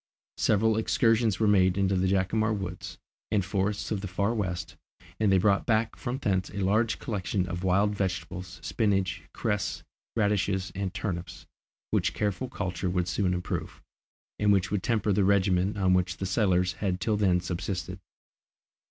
Several 0.39 0.77
excursions 0.77 1.39
were 1.39 1.47
made 1.47 1.77
into 1.77 1.95
the 1.95 2.07
Jacamar 2.07 2.51
woods 2.53 2.97
and 3.29 3.45
forests 3.45 3.91
of 3.91 4.01
the 4.01 4.07
Far 4.07 4.33
West, 4.33 4.75
and 5.19 5.31
they 5.31 5.37
brought 5.37 5.67
back 5.67 5.95
from 5.95 6.17
thence 6.17 6.49
a 6.49 6.57
large 6.65 6.97
collection 6.97 7.47
of 7.47 7.63
wild 7.63 7.93
vegetables, 7.93 8.59
spinage, 8.63 9.21
cress, 9.31 9.83
radishes, 10.15 10.71
and 10.73 10.91
turnips, 10.95 11.45
which 11.91 12.15
careful 12.15 12.49
culture 12.49 12.89
would 12.89 13.07
soon 13.07 13.31
improve, 13.31 13.79
and 14.39 14.51
which 14.51 14.71
would 14.71 14.81
temper 14.81 15.13
the 15.13 15.23
regimen 15.23 15.77
on 15.77 15.93
which 15.93 16.17
the 16.17 16.25
settlers 16.25 16.73
had 16.81 16.99
till 16.99 17.15
then 17.15 17.39
subsisted. 17.39 17.99